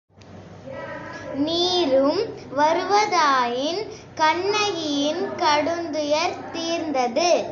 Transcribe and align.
நீரும் 1.35 2.21
வருவதாயின் 2.57 3.87
கண்ணகியின் 4.15 5.29
கடுந்துயர் 5.37 6.51
தீர்ந்தது. 6.51 7.43